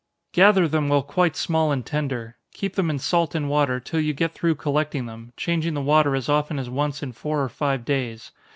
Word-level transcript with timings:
_Gather 0.33 0.67
them 0.67 0.89
while 0.89 1.03
quite 1.03 1.35
small 1.35 1.71
and 1.71 1.85
tender. 1.85 2.35
Keep 2.55 2.73
them 2.73 2.89
in 2.89 2.97
salt 2.97 3.35
and 3.35 3.47
water, 3.47 3.79
till 3.79 3.99
you 3.99 4.15
get 4.15 4.33
through 4.33 4.55
collecting 4.55 5.05
them 5.05 5.31
changing 5.37 5.75
the 5.75 5.79
water 5.81 6.15
as 6.15 6.27
often 6.27 6.57
as 6.57 6.71
once 6.71 7.03
in 7.03 7.11
four 7.11 7.43
or 7.43 7.49
five 7.49 7.85
days. 7.85 8.31